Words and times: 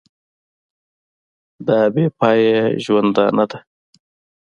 دا 1.67 1.79
بې 1.93 2.05
پایه 2.19 2.59
ژوندانه 2.83 3.45
ده. 3.51 3.59